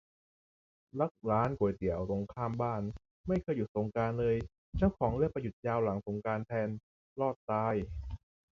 [0.99, 2.81] รักร้านก๋วยเตี๋ยวตรงข้ามบ้าน
[3.27, 4.35] ไม่เคยหยุดสงกรานต์เลย
[4.77, 6.69] เจ้าของเลือกไปหยุดยาวหลังสงกรานต์แทน
[7.19, 7.75] รอดตาย